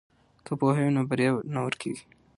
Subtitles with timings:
[0.45, 2.05] که پوهه وي نو بریا نه ورکیږي.